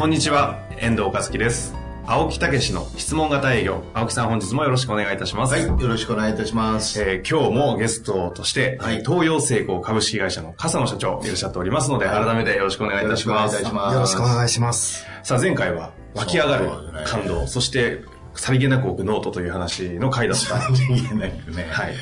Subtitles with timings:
[0.00, 1.74] こんにちは遠藤和樹です
[2.06, 7.02] 青木武の質問型営業青木さん本日もよろしくお願いいたしますはい、よろしくお願いいたします。
[7.02, 13.62] えー今日もゲストとして、はい東洋成功株式会社の笠野社長いらっしゃっておりますので、改めてよろしくお願いいたします。
[13.62, 13.68] よ
[14.00, 15.04] ろしくお願いいたします。
[15.22, 16.70] さあ前回は湧き上がる
[17.04, 18.00] 感動、そして
[18.34, 20.58] さりげなく置くノートという話の回だった。
[20.58, 21.66] 何気なくね。
[21.68, 21.94] はい。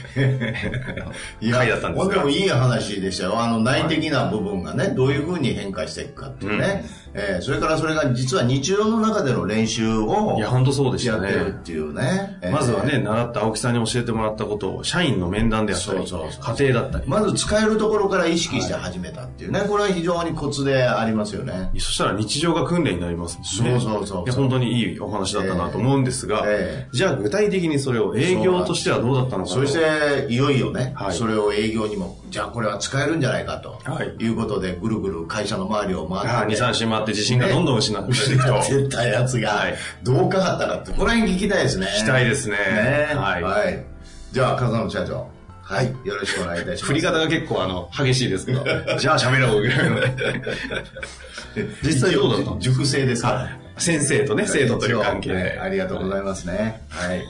[1.47, 3.41] いや、回だったんですがでもいい話でしたよ。
[3.41, 6.85] あの、内的な部分がね、どういうふうに変化していくかっていうね。
[7.15, 11.45] えーそれからそれが実は日常の中での練習をいや、本当そうでしたねやって。
[11.45, 12.39] るっていうね。
[12.43, 17.05] えーまずはね、習った青木さんに教えてもらったことを、社員の面談であったり、そうそう家庭だったり。
[17.07, 19.61] まず使えるところから意識して始めたっていうね。
[19.69, 21.71] これは非常にコツでありますよね。
[21.79, 23.45] そしたら日常が訓練になりますね。
[23.45, 38.63] そうそうそう本当にいいお話だったなと思うんですが、ええじゃあ具体的にそれを営業としてはどうだったのかとそして、いよいよね、はいそれを営業にも、じゃあこれは使えるんじゃないかと、はいい、うことで、ぐるぐる会社の周りを回って2、3週回って自信がどんどん失っていくと。
[38.69, 41.87] 絶対やつがはい、どう変わったかって、この辺聞きたいですね。
[41.87, 43.85] 聞きたいですねねはいはい。
[44.33, 45.27] じゃあ、風野社長。
[45.63, 45.95] はい。
[46.05, 46.85] よろしくお願いいたします。
[46.87, 48.65] 振り方が結構あの、激しいですけど、
[48.99, 50.01] じゃあ喋ろうぐらいの。
[51.83, 53.51] 実際どうだった塾生ですから。
[53.77, 55.61] 先生とね、生徒という関係はいで。
[55.61, 56.83] ありがとうございますね。
[56.89, 57.23] はい。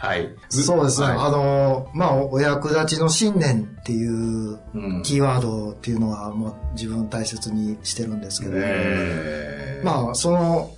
[0.00, 0.34] はい。
[0.48, 1.08] そうですね。
[1.08, 1.16] はい。
[1.18, 5.02] あの、まあ、お役立ちの信念っていううん。
[5.02, 9.82] キーワードっていうのはもう自分大切にしてるんですけど、え。
[9.82, 10.74] ーまあ、その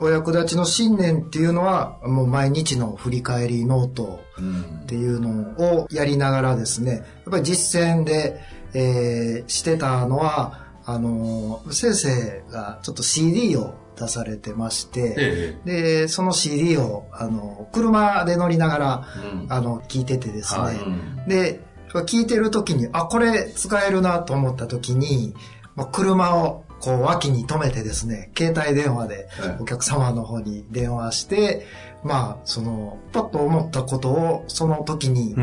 [0.00, 4.80] お役立ちの信念っていうのはもう毎日の振り返りノートうん。
[4.82, 8.40] っていうのをやりながらですね、やっぱり実践で、
[8.72, 19.04] えーしてたのは、あの、先生がちょっと CD を出されてまして、えで、その CD を、あの、車で乗りながら、
[19.42, 19.52] うん。
[19.52, 20.76] あの、聞いててですね、はい。
[20.76, 21.28] うん。
[21.28, 21.60] で、
[21.92, 25.34] 聞いてる時に、あ、これ使えるなと思った時に、
[25.76, 31.66] まあ、車をこう脇に止めてですね、携帯電話ではいお客様の方に電話して、
[32.02, 35.34] まあ、その、パッと思ったことをその時に。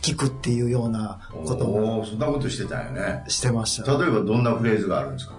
[0.00, 3.24] 聞くっていうようなことをそんなことしてたよね。
[3.26, 3.98] してました。
[3.98, 5.34] 例えばどんなフレーズがあるんですか？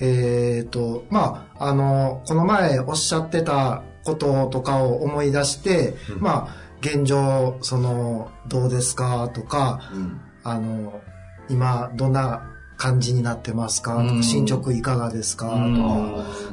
[0.00, 9.28] えっ、と、まあ、あの、この前おっしゃってたこととかを思い出して、まあ、現状、その、どうですか？
[9.32, 10.20] とか、うん。
[10.42, 11.00] あの、
[11.48, 13.94] 今、どんな感じになってますか？
[13.94, 14.16] とうん。
[14.18, 15.46] か、進捗いかがですか？
[15.46, 15.64] とか。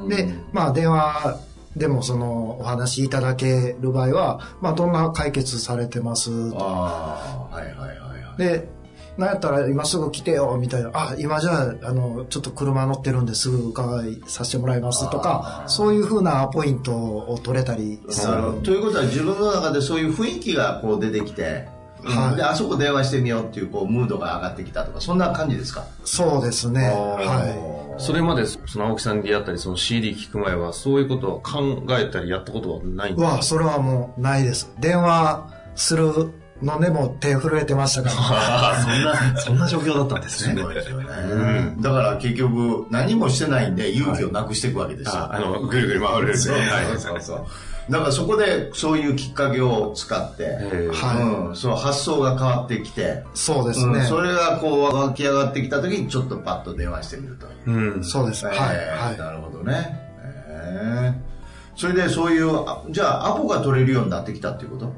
[0.02, 0.08] うん。
[0.08, 1.40] で、まあ、電話
[1.76, 6.52] でもその、お話しいただける場合は、まあ、どんな解決されてます？
[6.52, 6.64] とか。
[6.66, 8.38] はいはいはいはい。
[8.38, 8.70] で、
[9.18, 10.90] なんやったら今すぐ来てよ、みたいな。
[10.94, 18.62] あ、今じゃあ、あの、ちょっと車乗ってるんですぐ伺いさせてもらいますとかそういうふうなポイントを取れたりする。
[18.64, 21.68] ということは自分の中でそういう雰囲気がこう出てきて、
[22.04, 25.86] はいで、あそこ電話してみようっていうこうムードが上がってきたとか、そんな感じですか？
[26.04, 26.88] そうですね。
[26.88, 33.18] ははそれまで、その青木さんに出会ったり、その CD 聞く前は、そういうことは考えたりやったことはないんい。
[33.18, 33.36] ですか？
[33.36, 34.72] わ、それはもうないです。
[34.80, 38.76] 電話するのでも手震えてましたから。
[38.84, 40.62] そんな、そんな状況だったんですすね。
[40.62, 41.06] ごいですよね。
[41.32, 41.36] う
[41.78, 45.14] んだから結局何もしてないんで勇気をなくしていくわけですよ。
[45.24, 46.38] ああの、ぐるぐる回る。
[46.38, 47.46] そうはいそうそうそう。
[47.92, 54.00] だからそこでそういうきっかけを使って、ええはいうん、その発想が変わってきて、そうですね。
[54.00, 57.96] うんそれがこう湧き上がってきた時にちょっとパッと電話してみるという。
[57.96, 58.04] うん。
[58.04, 58.46] そうです。
[58.46, 58.56] はい。
[58.56, 59.18] えーはい。
[59.18, 60.00] なるほどね。
[60.24, 61.32] えー
[61.74, 64.94] それでそういう、あじゃあアポが取れるようになってきたっていうこと？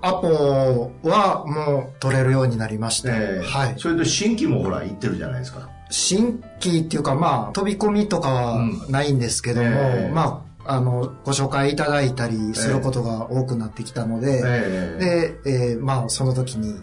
[0.00, 3.74] アポはもう取れるようになりまして、えーはい。
[3.78, 5.68] それで新規もほら行ってるじゃないですか。
[5.90, 10.12] 新規っていうか、まあ、飛び込みとかはないんですけども、ええ。
[10.12, 16.78] まあ、あの、ご紹介いただいたりすることが多くなってきたので、えーで、えーまあ、その時に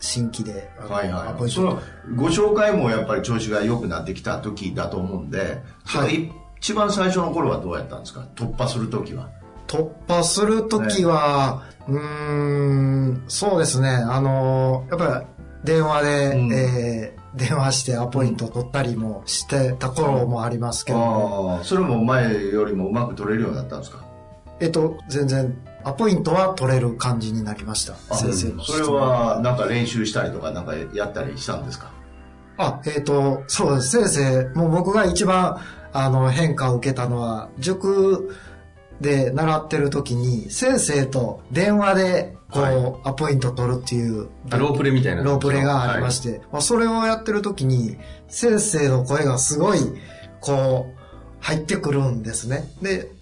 [0.00, 1.50] 新規で、はいはい。
[1.50, 1.78] その、
[2.16, 6.32] ご紹介もやっぱり調子が良くなってきた時だと思うんで、はい。
[6.60, 8.26] 一番最初の頃はどうやったんですか？
[8.34, 9.28] 突破する時は。
[9.68, 15.26] 突破する時は、うーん、そうですね、あの、やっぱり
[15.64, 16.52] 電話で、うん。
[16.52, 21.60] えー電話してアポイント取ったりもしてた頃もありますけど。
[21.62, 24.02] それも前よりもうまく取れるようになったんですか？
[24.60, 27.94] えっと、全然、アポイントは取れる感じになりました。
[28.16, 31.92] 先生のそれはなんか練習したりとかなんかやったりしたんですか？
[32.56, 33.90] あ、えっ、と、そうです。
[33.90, 35.60] 先生、もう僕が一番、
[35.92, 38.34] あの、変化を受けたのは、塾
[39.00, 45.22] で習ってる時に、先生と電話で、こう、はいアポイント取るっていう、あロープレみたいな。
[45.22, 47.96] ロープレがありまして、まあ、それをやってる時に、
[48.28, 49.78] 先生の声がすごい、
[50.40, 50.98] こう、
[51.40, 52.70] 入ってくるんですね。
[52.82, 53.12] で、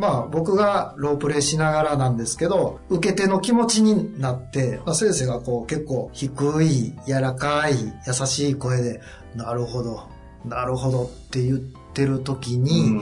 [0.00, 7.74] まあ僕がロープレイしながらなんですけど、受け手の気持ちになって、まあ、先生がこう結構低い、柔らかい、
[8.06, 9.00] 優しい声で、
[9.36, 10.08] なるほど、
[10.46, 12.98] なるほどって言ってる時に、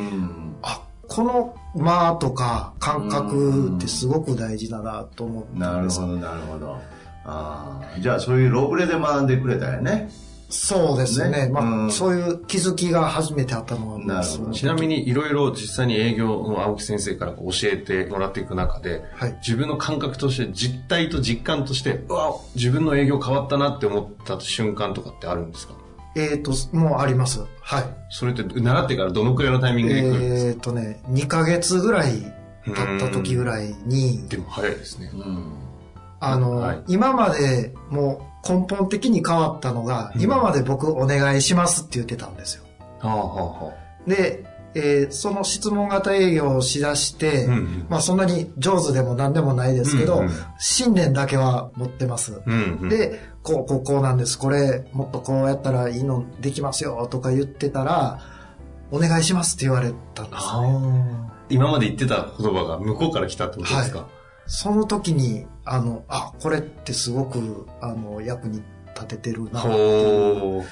[1.18, 5.98] この間とか感覚ってすごく大事だなと思ったんです。
[6.00, 6.76] なるほど、なるほど。
[7.24, 10.08] ああ、じゃあそういうロープレで学んでくれたよね。
[10.48, 11.48] そうですね。
[11.52, 11.90] まあ、ねうん。
[11.90, 14.52] そういう気づきが初めてあったのは、なるほど。
[14.52, 19.36] ちなみにいろいろ実際に営業の青木先生から教えてもらっていく中で、はい。
[19.44, 25.74] 自分の感覚として実態と実感として、うわ、自分の営業変わったなって思った瞬間とかってあるんですか？
[26.18, 27.40] えっ、と、もうあります。
[27.60, 27.84] はい。
[28.10, 32.12] それって習ってからどのくらいのタイミングで来るんですか、えっ、とね、2ヶ月ぐらい
[32.64, 35.10] 経った時ぐらいに、でも早いですね。
[35.14, 35.68] うん。
[36.20, 42.64] あの、はい今までもう根本的に変わったのが、うん今まで僕お願いしますって言ってたんですよ。
[43.00, 43.72] はあはあは
[44.06, 44.44] で、
[44.74, 52.34] えーその質問型営業をしだして、うんうんまあそんなに上手でも何でもないですけど、うんうん信念だけは持ってます。
[52.34, 52.40] あ。
[52.44, 52.88] うん、うん。
[52.88, 54.38] で、こう、こう、こうなんです。
[54.38, 58.20] これ、もっとこうやったらいいのできますよ、とか言ってたら、
[58.90, 60.68] お願いしますって言われたんですあね。
[60.68, 64.08] ー今まで言ってた言葉が向こうから来たってことですか、は
[64.46, 68.62] その時に、あの、あ、これってすごく、あの、役に
[68.94, 69.60] 立ててるな。
[69.60, 70.64] ほ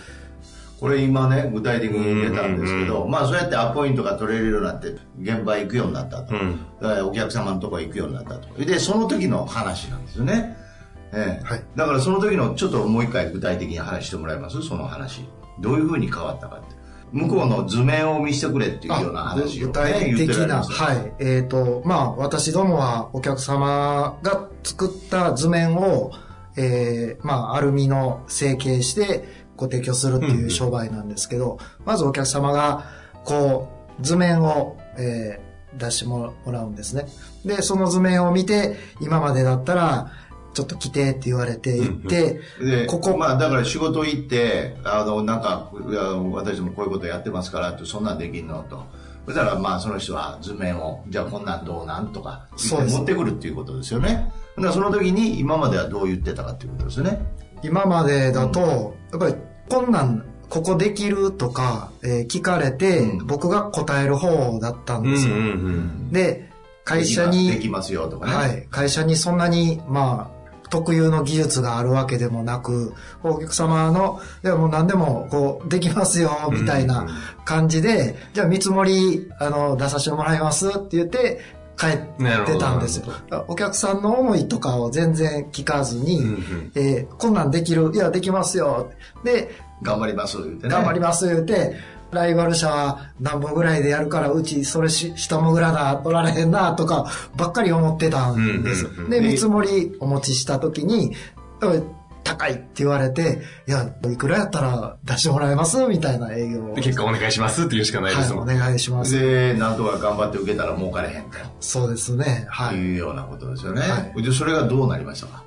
[0.79, 4.89] これ今ね、具体的に言えたんですけど、うんうんうまあそうやってアポイントが取れるようになって、
[5.21, 6.35] 現場行くようになったと。
[6.35, 6.39] う。
[6.39, 6.61] うん。
[6.83, 8.63] えーお客様のところ行くようになったと。
[8.63, 10.66] で、その時の話なんですよね。
[11.13, 14.63] ええはいだからその時のちょっともう一回具体的に話してもらえます？
[14.63, 15.29] その話。
[15.61, 16.77] どういうふうに変わったかって。
[17.13, 21.15] 向こうの図面を見せてくれっていうような話を、ね、具体的な、はい。
[21.21, 26.11] えっ、と、まあ、私どもはお客様が作った図面を、
[26.57, 29.25] えーまあ、アルミの成形して
[29.57, 32.85] ご提供するっていう商売なんですけど、まずお客様が、
[33.25, 33.69] こ
[33.99, 37.05] う、図面を、えー出してもらうんですね。
[37.45, 40.11] で、その図面を見て、今までだったら、
[40.57, 45.71] ちょっと来てって言われて行って、で、ここまあだから仕事行って、あの、なんか、
[46.33, 48.87] 私もこういうことやってますからって、そんなんできんのと。
[49.27, 54.33] そしたらまあその人は図面を、じゃあこんなんどうなんとか持ってくるっていうことですよね。
[54.57, 57.19] だからその時に今まではどう言ってたかっていうことですよね。
[57.63, 59.35] 今までだと、やっぱり
[59.69, 65.35] こんなんここできるとか、えー聞かれて、うん僕が答える方だったんうんですよ。
[65.35, 66.49] うんで、
[66.87, 68.33] 会社でに、きますよとかね。
[68.33, 70.36] はい、会社にそんなに、まあ、
[70.69, 72.93] 特有の技術があるわけでもなく、
[73.23, 77.07] お客様の、いやもう何でも、こう、できますよ、みたいな
[77.45, 81.41] 感じで、じゃあ見積もり、あの、出させてもらいますって言って、
[81.79, 83.13] 帰ってたんですよ。
[83.49, 88.91] お客さんの思いとかを全然聞かずに、うんうんえーこんなんできる、いや、できますよ。
[89.25, 89.51] で、
[89.83, 90.69] 頑張ります言ってね。
[90.71, 91.77] 頑張ります言うて、
[92.13, 98.89] ライバル社は何本ぐらいでやるから、うちそれし下もぐらだ、取られへんな、とか、ばっかり思ってたんです。
[99.11, 101.15] で、見積もりお持ちした時に、
[102.23, 106.75] 高いって言われて、いや、いくらやったら出してもらえますみたいな営業を。
[106.75, 108.59] で結果お願いしますって言うしかないですはい、おもん。
[108.59, 109.19] 願いします。
[109.19, 111.39] で、なんとか頑張って受けたら儲かれへんと。
[111.61, 112.47] そうですね。
[112.49, 112.77] はい。
[112.77, 113.81] いうようなことですよね。
[113.83, 115.45] はで、それがどうなりましたか？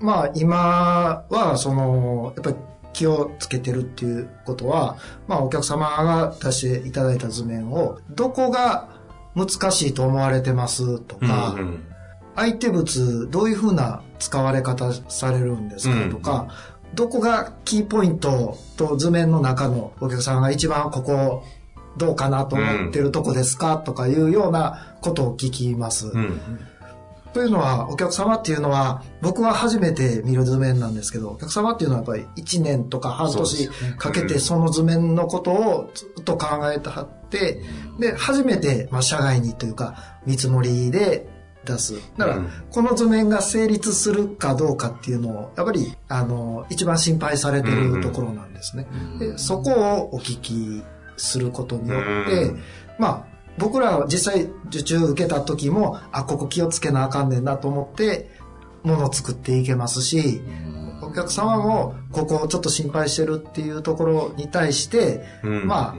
[0.00, 2.56] まあ今は、その、やっぱり
[2.92, 4.96] 気をつけてるっていうことは、
[5.26, 8.88] まあお客様が出していただいた図面を、どこが
[9.34, 11.84] 難しいと思われてますとか、うんうん。
[12.34, 16.48] 相手物どういうふうな使われ方されるんですかとか、
[16.94, 21.44] どこがキーポイントと図面の中のお客さんが一番ここ
[21.96, 26.08] どうかなと思ってるとこですかとかいうようなことを聞きます。
[26.08, 26.40] うん
[27.32, 37.62] というのは、お客様っていうのは、僕は初めて見る図面なんですけど、お客様っていうのはやっぱり1年とか半年かけてその図面のことをずっと考えてはって、
[37.98, 41.26] で、初めて、まあ、社外にというか、見積もりで
[41.64, 41.94] 出す。
[42.18, 48.86] だからうん、この図面が成立するかどうかっていうのを、やっぱり、あの、一番心配されてるところなんですね。
[49.18, 50.82] で、そこをお聞き
[51.16, 52.60] することによって、うん。
[52.98, 58.30] まあ、僕らは実際受注受けた時も、あ、ここ気をつけなあかんねんなと思って、
[58.82, 60.40] ものを作っていけますし、
[61.02, 65.66] お客様もここをちょっと心配してるっていうところに対して、うん。
[65.66, 65.94] まあ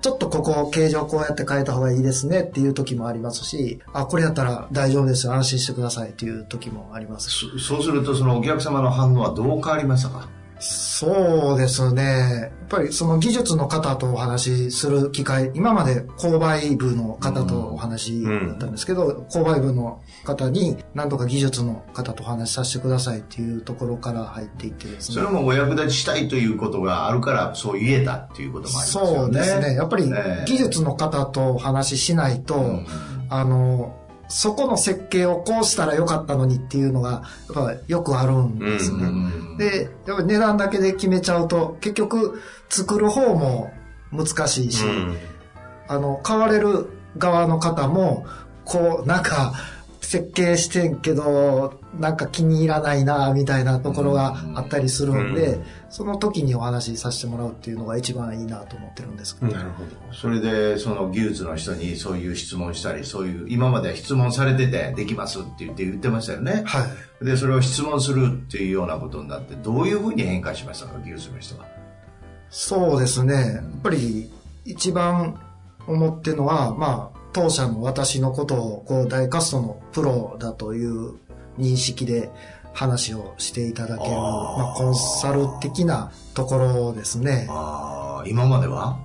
[0.00, 10.28] ちょっとここ形状こうやって変えた方がいいですねっていう時もありますし、あ、これやったら大丈夫ですよ、安心してくださいっていう時もありますそうすると、そのお客様の反応はどう変わりましたか？
[10.60, 12.02] そうですね。
[12.02, 25.14] やっぱりその技術の方とお話しする機会、今まで購買部の方とお話だったんですけど、購買部の方に何とか技術の方とお話しさせてくださいっていうところから入っていってですね。
[25.14, 29.16] それもお役立ちしたいということがあるから、そう言えたっていうこともありますよね。
[29.16, 29.74] そうですね。
[29.76, 32.86] やっぱりええ技術の方とお話ししないと、うん
[33.30, 33.94] あの、
[34.28, 37.18] そこの設計をこうしたらよかったのにっていうのが、や
[37.52, 39.04] っぱよくあるんですね。
[39.04, 43.72] うんで、やっぱり値段だけで決めちゃうと、結局作る方も
[44.12, 45.16] 難しいし、うん
[45.88, 48.26] あの、買われる側の方も、
[48.64, 49.54] こう、なんか、
[50.02, 59.52] 設計してんけど、なんか気に入らないな、みたいなところがあったりするんで、うんその時にお話しさせてもらうっていうのが一番いいなと思ってるんですけど。
[59.52, 59.90] なるほど。
[60.12, 66.62] それで、その技術の人にそういう質問したり、そういう、今までは質問されてて、できますって言って言ってましたよね。
[66.66, 66.86] は
[67.22, 67.24] い。
[67.24, 71.64] で、それを質問するっていうようなことになって、どういうふうに変化しましたか、技術の人は。
[72.50, 73.34] そうですね。
[73.34, 74.30] やっぱり
[74.66, 75.40] 一番
[75.86, 81.14] 思ってるのは、まあ、当社の私のことを、こう、大カストのプロだという
[81.58, 82.30] 認識で
[82.72, 87.46] 話をしていただける、まあ、コンサル的なところですね。
[87.50, 88.98] ああ、今までは？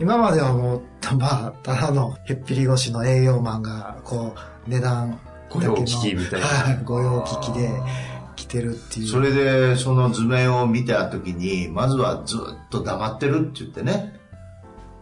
[0.00, 0.82] 今まではもう、
[1.16, 4.34] まあ、ただのへっぴり腰の営業マンが、こ
[4.66, 5.18] う、値段
[5.50, 7.68] だけの御用聞きみたいなはい、御用聞きで
[8.36, 9.08] 来てるっていう。
[9.08, 14.17] それで、その図面を見たときに、まずはずっと黙ってるって言ってね。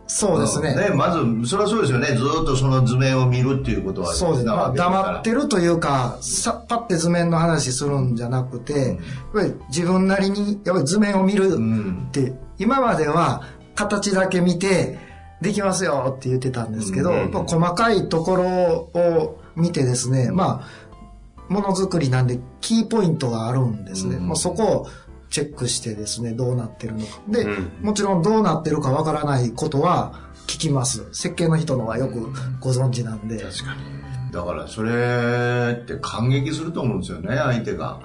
[0.07, 0.75] そうですね。
[0.75, 2.09] ね、まず、それはそうですよね。
[2.09, 4.51] ずっとその図面を見るっていうことはそうですね。
[4.51, 5.43] まあ、黙ってる。
[5.43, 8.97] るというか、さパッて図面の話するんじゃなくて、やっ
[9.35, 12.11] ぱり自分なりに、やっぱり図面を見るうんっ。
[12.13, 13.43] て、今までは
[13.75, 14.99] 形だけ見て、
[15.41, 18.45] できますよって言ってたんですけど、うん細かいところ
[19.01, 20.63] を見てですね、ま
[21.49, 24.17] あ、ものづくりなんでキーポイントがあるんですね。
[24.17, 24.89] うんまあ、そこを
[25.31, 27.21] チェックしてですね、どうなってるのか。
[27.29, 31.07] で、うんもちろんどうなってるかわからないことは聞きます。
[31.13, 33.39] 設計の人の方がよくご存知なんで。
[33.39, 34.33] 確かに。
[34.33, 38.01] だから、それって感激すると思うんですよね、相手が。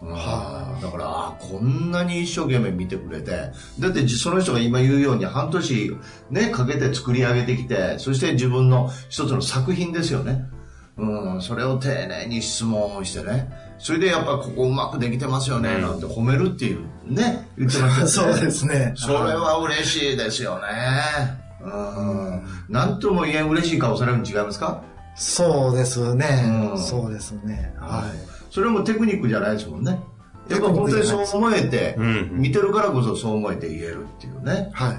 [0.00, 5.96] うんだから、あこんなに一生懸命見てくれて、だってその人が今言うように半年
[6.30, 10.44] ね、かけて作り上げてきて、そして自分の一つの作品ですよね。
[10.96, 13.50] うん、それを丁寧に質問してね。
[13.78, 18.34] それでやっぱここうまくできてますよね、なんて褒めるっていうね、言ってましたよね。
[18.34, 18.92] そうですね。
[18.96, 20.64] それは嬉しいですよね。
[21.62, 22.42] うん。
[22.68, 24.82] なんとも言えん嬉しい顔されるの違いますか？
[25.14, 26.70] そうですね。
[26.72, 27.74] うんそうですね。
[27.78, 28.28] はい。
[28.50, 29.98] それもテクニックじゃないですもんね。
[30.48, 34.70] やっぱ本当にそう思えて、うん見てるからこそそう思えて言えるっていうね。
[34.72, 34.96] はい。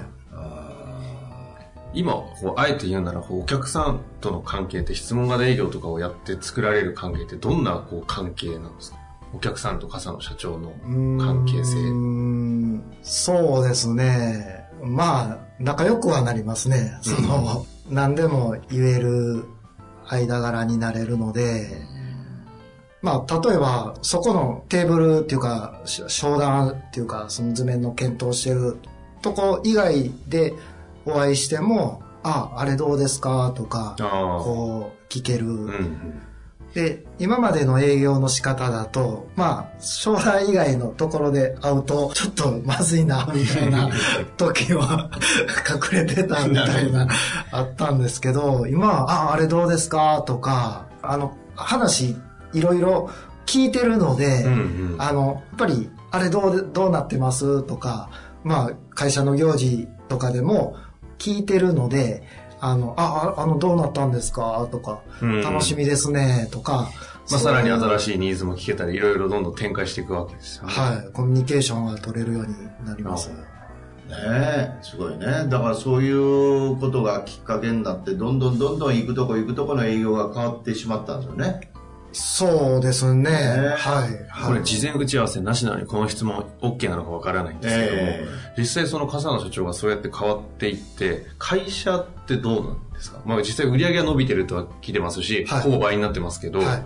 [1.92, 8.98] 今、こうあえて言うなら、お客さんとの関係って質問型営業とかをやって作られる関係ってどんなこう関係なんですか？
[9.32, 10.72] お客さんと笠野社長の
[11.18, 11.76] 関係性。
[11.78, 14.64] うそうですね。
[14.82, 16.98] まあ、仲良くはなりますね。
[17.02, 19.44] その、何でも言える
[20.08, 21.82] 間柄になれるので、
[23.02, 28.78] まあ、例えば、そこのテーブルっていうか、し商談っていうか、その図面の検討してる
[29.22, 30.54] とこ以外で
[31.06, 33.52] お会いしても、あ、あれどうですか？
[33.54, 33.96] とか。
[34.44, 35.46] こう、聞ける。
[35.46, 36.22] うんうん。
[36.74, 43.88] で、今までの営業の仕方だと、まあ、将来以外のところで会うと、ちょっとまずいな、 みたいな
[44.36, 45.10] 時は
[45.92, 47.08] 隠れてたみたいな、
[47.50, 50.22] あったんですけど、今は、あ、あれどうですか？
[50.26, 52.16] とか、あの、話、
[52.52, 53.10] いろいろ
[53.46, 54.96] 聞いてるので、うんうん。
[54.98, 57.62] あの、やっぱり、あれどうで、どうなってます？
[57.64, 58.10] とか、
[58.44, 60.76] まあ、会社の行事とかでも
[61.20, 62.24] 聞いてるので、
[62.60, 64.66] あの、あ、ああの、どうなったんですか？
[64.72, 66.90] とか、うん楽しみですね、とか。
[67.30, 68.00] まあ、さらに新い。
[68.00, 70.72] しいニーズも聞けたり、いろいろどんどん展開していくわけですよね。
[70.72, 73.30] はい、コミュニケーションが取れるようになります。
[73.30, 73.36] ね
[74.10, 75.46] え、すごいね。
[75.48, 81.69] だからそういうことがきっかけになって、どんどんどんどん行くとこ行くとこの営業が変わってしまったんですよね。
[82.12, 83.30] そうですね。
[83.30, 84.26] はい。
[84.28, 88.24] はいこれ事前打ち合わせなしなのにこの質問 OK なのかわからないんですけども、え
[88.58, 93.20] 実際その笠野社長がそうやって変わっていって、会社ってどうなんですか？
[93.24, 96.84] まあ実際売り上げは伸びてるとは聞いてますし、はいほぼ倍になってますけど、はい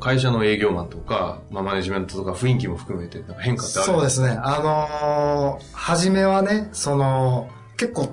[0.00, 4.30] 会社の営業マンとか、まあ、マネジメントとか雰囲気も含めてなんか変化ってあるそうですね。
[4.42, 8.08] あのー初めはね、その、結構、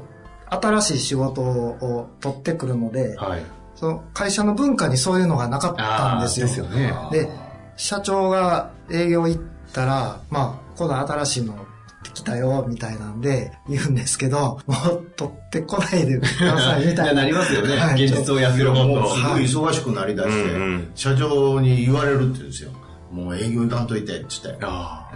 [0.50, 3.44] 新しい仕事を取ってくるので、はい。
[3.84, 6.48] その会社の文化にそういうのがなかったんですよ。
[6.48, 6.94] ですよね。
[7.12, 7.30] で、
[7.76, 9.42] 社長が営業行っ
[9.74, 11.66] たら、まあ、この新しいの
[12.14, 17.14] 来たよ、みたいなんで言うんですけど、もう取ってこないでください、みたいな。
[17.24, 19.16] なりますよねはい現実をやってるももと。
[19.16, 22.72] うすごい忙しくなりだして、社長に言われるって言うんですよ。
[23.12, 24.62] もう営業行かんといてって言って。
[24.62, 25.10] ねあ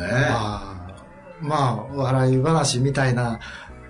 [0.00, 0.28] え。
[0.30, 0.74] あ
[1.42, 3.38] まあ、笑い話みたいな、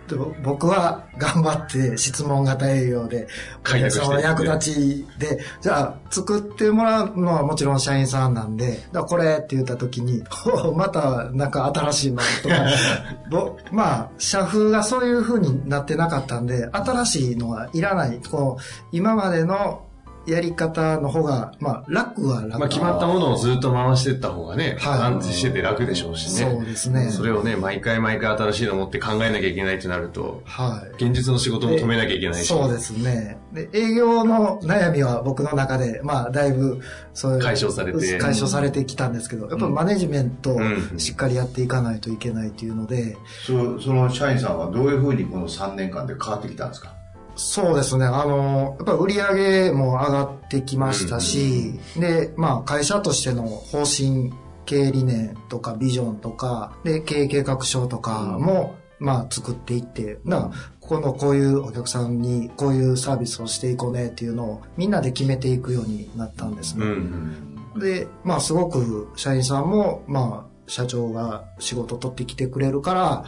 [0.09, 3.27] でも僕は頑張って質問型営業で、
[3.61, 4.07] お客開拓して。
[4.07, 10.23] 様の役立ちで、じゃあ作ってもらうのはもちろん社員さんなんで、だこれって言った時に、
[10.65, 12.67] おまたなんか新しいのとか、
[13.31, 18.21] ぼまあ、社風がそういう風になってなかったんで、新しいのはいらない。
[18.31, 19.84] こう、今までの
[20.27, 22.59] やり方の方が、まあ、楽は楽。
[22.59, 26.51] まあ決まったものをずっと回していった方がね、はい安定してて楽でしょうしね。
[26.51, 27.11] そうですね。
[27.11, 31.05] それをね、毎回毎回新しいの持って考えなきゃいけないってなると、はい。
[31.05, 32.47] 現実の仕事も止めなきゃいけないし。
[32.49, 33.39] そうですね。
[33.53, 36.81] で、営業の悩みは僕の中で、まあ、だいぶ、
[37.13, 37.41] そういう。
[37.41, 43.17] 解消されて解消されてきたんですけど、やっぱマネジメントをうんしっかりやっていかないといけないというので、
[43.47, 46.95] そその社員さんはどういうふうにこの3年間で変わってきたんですか？
[47.37, 48.05] そうですね。
[48.05, 49.35] あの、やっぱ売り上
[49.69, 54.33] げも上がってきましたし、で、まあ、会社としての方針、
[54.67, 60.51] 経営理念とかビジョンとか、で、経営計画書とかも、まあ、作っていって、だから、
[60.81, 66.87] ここのこういうお客さんにこういうサービスをしていこうねっていうのをみんなで決めていくようになったんですうね。
[66.87, 67.81] ん。
[67.81, 73.25] で、まあ、すごく社員さんも、まあ、社長が仕事取ってきてくれるから、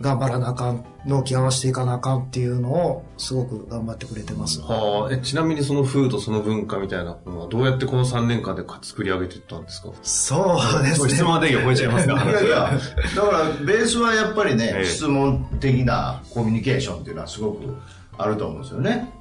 [0.00, 4.60] 頑張らなあかん、納期合わせていかなあかんっていうのを、すごく頑張ってくれてます。
[4.60, 9.88] はあ、え、ちなみにその風土、その文化みたいなのは、どうやってこの3年間で作り上げていったんですか？
[10.02, 11.10] そうですね。
[11.10, 12.70] 質問はで超えちゃいますかいやいや、
[13.16, 17.74] だからベースはやっぱりね、ええ質問的なコミュニケーションっていうのはすごく
[18.16, 19.12] あると思うんですよね。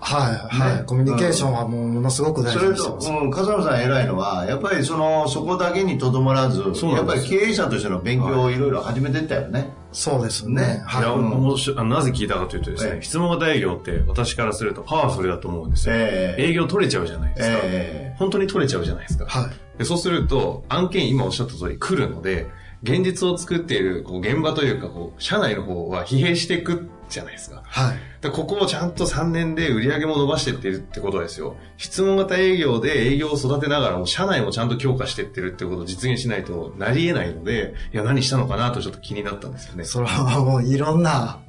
[0.00, 3.24] はい、はい、ねコミュニケーションはもうものすごく大それと、事にしてます。
[3.24, 9.70] うん、笠野さん偉いのは、やっぱりその、そこだけにとどまらず、やっぱり経営者としての勉強をいろいろ始めていったよね。
[9.92, 10.54] そうですね。
[10.54, 11.20] ねいや、はい。
[11.20, 15.94] 面白いあのなぜ聞いたかというとですね、ええ質問型営業って私からするとパワフルだと思うんですよ。
[15.96, 19.26] ええ営業取れちゃうじゃないですか、え本当に取れちゃうじゃないですか。
[19.26, 19.78] はい。
[19.78, 22.46] でそうすると、案件今おっしゃった通り来るので、
[22.82, 27.62] 現実を作っているこう現場というかこう、社内の方は疲弊していくじゃないですか。
[27.64, 27.98] はい。
[28.22, 31.56] でここをちゃんと3年で売り上げも伸ばしていってるってことですよ。
[31.76, 39.84] 質問型営業で営業を育てながらも、社内もちゃんと強化していってるってことを実現しないとなり得ないので、いや、何したのかなとちょっと気になったんですよね。
[39.84, 41.40] それはもういろんな、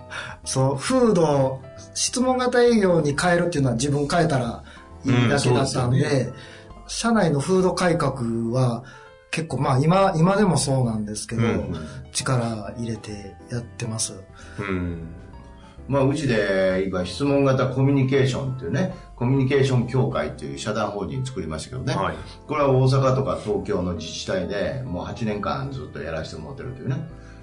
[0.44, 1.62] そう、風土、
[1.94, 4.64] 質問型営業に変えるっていうのは自分変えたら
[5.06, 6.34] いいだけだったんで、うんです
[6.88, 8.84] 社内の風土改革は
[9.32, 11.76] 結構まあ今、今でもそうなんですけど、うん
[12.12, 14.14] 力入れてやってます。
[14.60, 15.08] うん。
[15.92, 21.94] まあ、うちで今、質問型コミュニケーションっていうね、コミュニケーション協会っていう社団法人作りましたけどね。
[21.94, 22.16] はい。
[22.48, 26.96] これは大阪とか東京の自治体でもう8年間ずっとやらせてもらってるというね。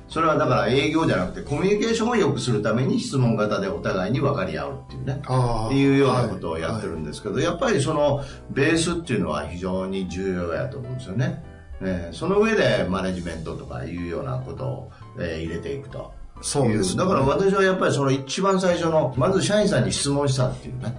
[0.08, 5.20] それはだから営業じゃなくてコミュニケーションを良くするために質問型でお互いに分かり合うっていうね。
[5.26, 11.44] あっていうようなことをやってるんですけど、やっぱりそのベースっていうのは非常に重要やと思うんですよね。
[11.82, 16.17] ねその上でマネジメントとかいうようなことを、えー入れていくと。
[16.40, 20.96] そうですねだから私はやっぱりその一番最初の、まず社員さんに質問したっていうね。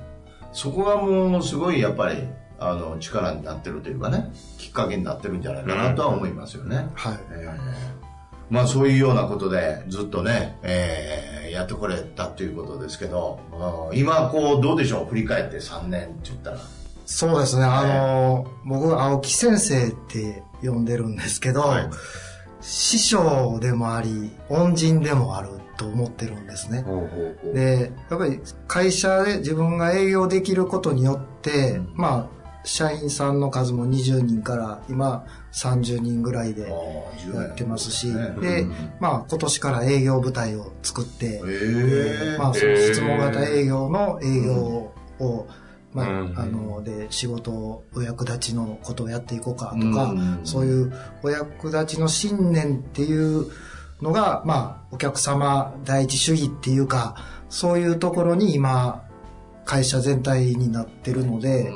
[0.52, 2.24] そこがもうすごいやっぱり、
[2.60, 6.90] あの、力になってるというかね、きっかけになってるんじゃないかなとは思いますよね。
[6.96, 7.20] はい。
[7.32, 8.00] えー
[8.52, 13.40] まあそういうようなことでずっとね、えーやってこれたということですけど、
[13.92, 15.06] うん今こうどうでしょう？
[15.06, 16.58] 振り返って3年って言ったら。
[17.06, 17.64] そうですね。
[17.64, 21.90] あの、僕、青木先生って呼んでるんですけど、はい
[22.70, 26.86] 師匠でもあり、恩人でもあると思ってるんですね。
[27.52, 31.94] で、やっぱり会社で自分が営業できることによって、うん。
[31.96, 36.70] まあ、社員さんの数も20人から今30人ぐらいで
[37.34, 38.68] やってますし、で、
[39.00, 44.54] まあ今年から営業部隊を作って、えまあその質問型営業の営業
[45.20, 45.48] を、
[45.94, 46.40] まあ、うん。
[46.40, 50.40] あの、で、仕事をお役立ちのことをやっていこうかとか、うん。
[50.44, 53.48] そういうお役立ちの信念っていう
[54.02, 57.16] のが、まあ、お客様第一主義っていうか、
[57.50, 59.04] そういうところに今、
[59.66, 61.72] 会社全体になってるので、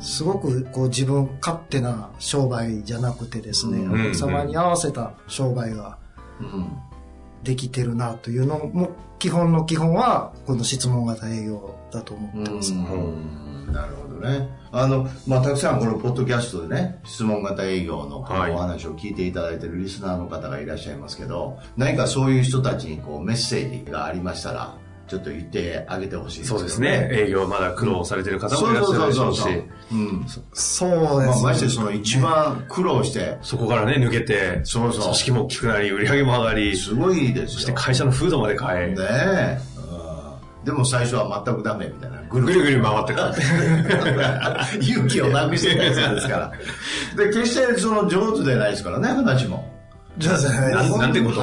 [0.00, 3.92] すごくこう自分勝手な商売じゃなくてですね、うん。
[3.92, 5.98] お客様に合わせた商売が
[7.42, 12.72] できてるなというのも、基本の基本は、この質問型営業だと思ってます。
[12.72, 14.48] うんなるほどね。
[14.70, 24.76] あの、まあ、たくさんこのポッドキャストでね、質問型営業のこのお話を聞いていただいているリスナーの方がいらっしゃいますけど、何かそういう人たちにこうメッセージがありましたら、
[25.12, 27.10] ちょっと言ってあげてほしいそうですね。。
[27.12, 29.42] 営業まだ苦労されてる方もいらっしゃるでしょうし、
[29.92, 30.26] うん。
[30.54, 31.42] そうでまあ、すね。
[31.42, 37.60] ましてその一番苦労して、そこからね、抜けて、そうそう組織も大きくなり、売り上げも上がり、そすごいですよ。
[37.60, 39.58] して会社の風土まで変え、ねえ。
[39.66, 39.72] うん
[40.64, 42.22] でも最初は全くダメみたいな。
[42.30, 43.26] ぐぐるぐる回ってくる。
[44.80, 46.52] 勇気をなくしてたやつですから。
[47.22, 49.68] で、決してその上手でないですからね、話も。
[50.18, 51.40] じゃあなんなんてこと？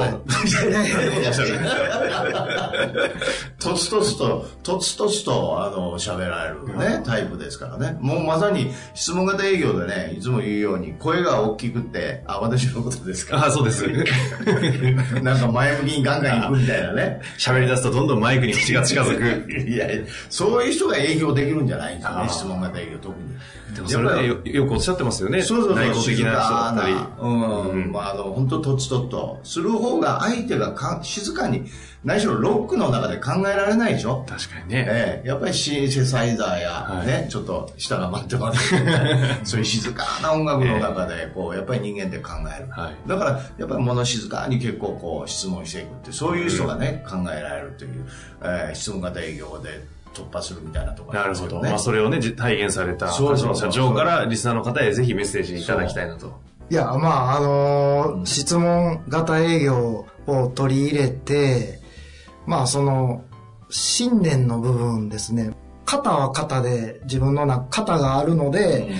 [3.58, 7.98] とつとつと、とつとつと、あの、喋られるね、タイプですからね。
[8.00, 13.44] もうまさに質問型営業でね、いつも言うように、声が大きくって、あ、私のことですか？
[13.46, 13.84] あ、そうです。
[15.22, 17.20] なんか前向きにガンガン行くみたいなね。
[17.38, 19.50] 喋り出すとどんどんマイクに口が近づく。
[19.68, 19.86] いや、
[20.28, 23.30] そういう人が営業できるんじゃないんですよね、質問型営業特に。
[23.74, 25.42] でもそれでよよくおっしゃってますよね。
[25.42, 25.76] そうそうそう。
[25.76, 26.94] 内向的な人だったり。
[27.20, 27.70] うん。
[27.70, 29.40] うんまあ、あの、本当とつとっと。
[29.44, 31.64] する方が相手がか静かに、
[32.04, 34.24] 何しろロックの中で考えられないでしょ？
[34.28, 34.86] 確かにね。
[34.88, 38.90] ええ、やっぱりシンセサイザーや、はいね、ちょっと下が待ってますけど
[39.44, 42.68] そういう静かな音楽の中で、こう、やっぱり人間って考える。
[42.70, 48.04] はいだから、やっぱり物静かに結構こう、質問していくって、そういう人がね、考えられるという、
[48.42, 51.60] えー質問型営業で突破するみたいなところなるほど。
[51.62, 56.40] まあそれをね、じ体現された、そうそうそう社長からリスナーの方へぜひメッセージいただきたいなと。
[56.70, 61.80] いや、まあ、あのー質問型営業を取り入れて、
[62.46, 63.24] まあ、その、
[63.70, 65.52] 信念の部分ですね。
[65.84, 68.92] 型は型で、自分の中、型があるので、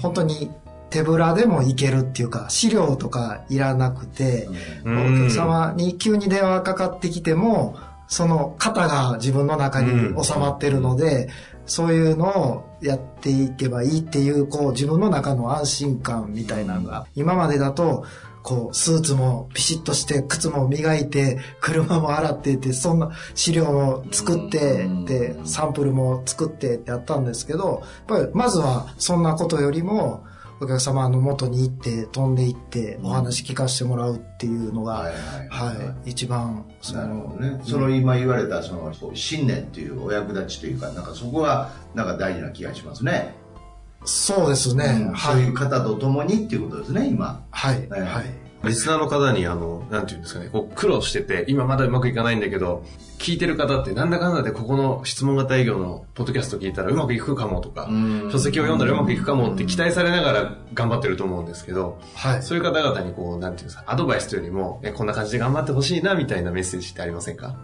[0.00, 0.50] 本当に
[0.88, 4.48] 手ぶらでもいけるっていうか、資料とかいらなくて、
[4.84, 5.28] おうん。
[5.28, 7.76] 客様に急に電話かかってきても、
[8.08, 9.90] その型が自分の中に
[10.22, 11.28] 収まってるので、
[11.70, 18.04] そういうのをやっていけばいいっていう、こう自分の中の安心感みたいなのが、今までだと、
[18.42, 30.24] こう、スーツもピシッとして、靴も磨いて、車も洗ってって、そんな資料も作って、で、サンプルも作ってってやったんですけど、やっぱりまずはそんなことよりも、
[30.62, 35.12] お客様の元に行って、飛んで行って、お話聞かせてもらうっていうのが、はい
[35.48, 37.60] はい一番、そのね。
[37.64, 43.34] その今言われたその信念っていうお役立ちというか、なんかそこがなんか大事な気がしますね。
[44.04, 47.42] そうですね、うんはいそういう方と共にっていうことですね、今。
[47.50, 48.24] はい、はいはい。
[48.62, 52.84] リスナーの方に、あの、なんていうんですかね、こう苦労してて、今まだうまくいかないんだけど、
[53.18, 62.42] 聞いてる方ってなんだかんだでここの質問型営業のポッドキャスト聞いたらうまくいくかもとか、うん書籍を読んだらうまくいくかもって期待されながら頑張ってると思うんですけど、はい。
[62.42, 67.56] そういう方々にこう、なんていうんですか、アドバイスというよりも、えこんな感じで頑張ってほしいな、みたいなメッセージってありませんか？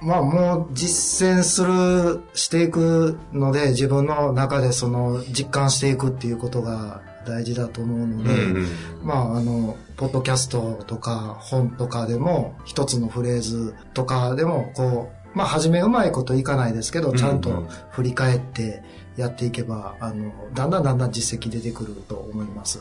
[0.00, 8.66] まあもう実践する、していくので、自分の中でその実感していくっていうことが大事だと思うので、うんうん
[9.02, 18.82] まああの、ポッドキャストとか本とかでも、一つのフレーズとかでも、こう、まあ初めうまいこといかないですけど、ちゃんと振り返って
[19.16, 22.80] やっていけば、あの、だんだんだんだん実績出てくると思います。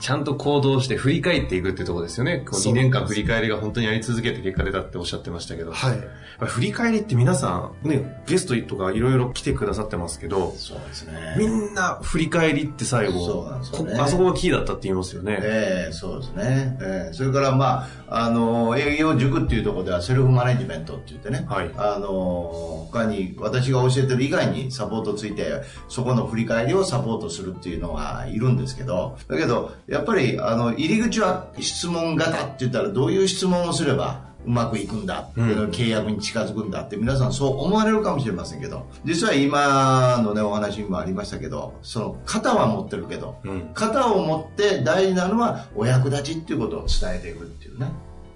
[0.00, 2.38] ちゃんと行動して振り返っていくってとこですよね。
[2.38, 5.72] こう2そう年間振り返りが本当にやり続けて結果出たっておっしゃってましたけど。
[5.72, 6.46] はい。
[6.46, 11.34] 振り返りって皆さん、ね、ゲストとかいろいろ来てくださってますけど、そうですね。
[11.36, 15.38] みんな振り返りって最後、そうなんですよねこあそこがキーだったって言いますよね。
[15.42, 16.78] ええそうですね。
[16.80, 43.70] ええそれから、まあ、あの、営業塾っていうところではセルフマネジメントって言ってね、はいあの、他に私が教えてる以外にサポートついて、そこの振り返りをサポートするっていうのがいるんですけど、だけど、やっぱり、あの、入り口は質問型って言ったら、どういう質問をすれば、うまくいくんだ、うん契約に近づくんだって皆さんそう思われるかもしれませんけど実は今のねお話にもありましたけどその型は持ってるけどうん。
[43.74, 47.88] 型を持って大事なのはお役立ちっていうことを伝えていくっていうね、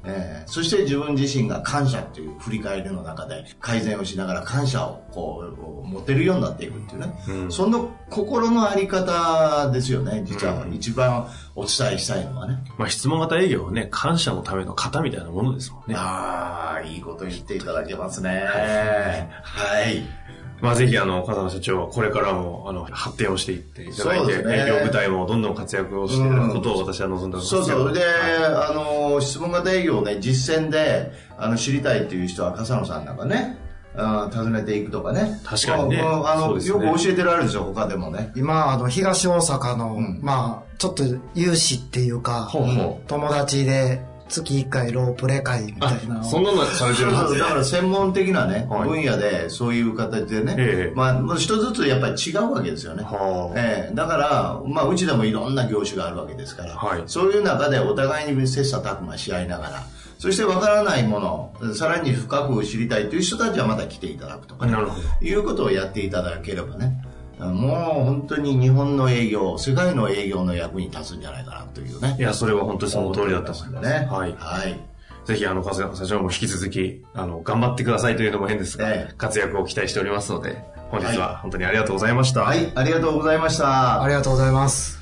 [0.05, 5.43] えーそして自分自身が感謝っていう振り返りの中で改善をしながら感謝をこ
[5.85, 7.53] う持てるようになっていくっていうね、うん。
[7.53, 10.67] その心のあり方ですよね実は。
[10.71, 15.95] 一番お伝えしたいのはね、まあ質問型営業はね、感謝のための型みたいなものですもんね。
[15.97, 18.29] ああいいこと言っていただけますね。
[18.31, 18.41] はい。
[19.43, 20.22] はい
[20.63, 27.65] まあぜひあの、風間社長はこれからもあの、発展をしていっていただいて、そうですね営業部隊もどんどん活躍をしていただくことを私は望んでおりますよ。
[27.65, 27.93] そうそう。
[27.93, 28.11] で、はい
[28.71, 33.59] あの、質問型営業をね、実践で、あの、知りたいっていう人は、笠野さんなんかね、
[33.97, 35.41] あ訪ねていくとかね。
[35.45, 38.31] 確かにねああの、ねよく教えてられるんですよ、他でもね。
[38.37, 41.03] 今、あの、東大阪の、うんまあ、ちょっと
[41.35, 43.09] 有志っていうか、ほうほう。
[43.09, 44.01] 友達で
[44.33, 46.25] 月1回ロープレ会みたいな。
[46.25, 48.89] そんなのされてるんですねだから専門的なね、はい。
[48.89, 50.95] 分野でそういう形でね、ええ。
[50.95, 53.05] まあ、もう一つずつやっぱり違うわけですよね。
[53.05, 53.59] はあ。
[53.59, 53.95] ええ。
[53.95, 57.03] だから、まあ、うちでもいろんな業種があるわけですから、はい。
[57.07, 59.87] そういう中でお互いに切磋琢磨し合いながら、
[60.19, 64.73] そしてわからないもの、さらに深く知りたいという人たちはまた来ていただくとかね。
[64.73, 65.27] なるほど。
[65.27, 67.05] いうことをやっていただければね、
[67.47, 72.17] もう本当に日本の営業、世界の営業の役に立つんじゃないかなというね。
[72.19, 73.89] いや、それは本当にその通りだったと思います。
[73.89, 74.09] ね。
[74.11, 74.35] はい。
[74.39, 74.81] はい。
[75.25, 82.43] ぜひ、あの、風間社長も引き続き、あの、頑張ってくださいというのも変ですが、ええ活躍を期待しておりますので、本日は本当にありがとうございました。
[82.43, 84.03] はい、ありがとうございました。
[84.03, 85.02] ありがとうございます。